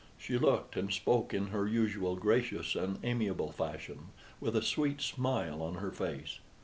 She 0.17 0.39
looked 0.39 0.75
and 0.75 0.91
spoke 0.91 1.31
in 1.31 1.49
her 1.49 1.67
usual 1.67 2.15
gracious 2.15 2.75
and 2.75 2.97
amiable 3.03 3.51
fashion, 3.51 4.07
with 4.39 4.55
a 4.55 4.63
sweet 4.63 4.99
smile 4.99 5.61
on 5.61 5.75
her 5.75 5.91
face. 5.91 6.39